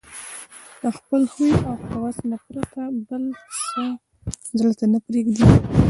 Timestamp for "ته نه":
4.79-4.99